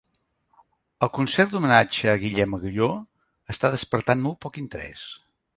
El 1.07 1.11
concert 1.17 1.51
d'homenatge 1.57 2.09
a 2.13 2.17
Guillem 2.25 2.57
Agulló 2.61 2.89
està 3.55 3.73
despertant 3.79 4.29
molt 4.29 4.45
poc 4.47 4.63
interès 4.67 5.09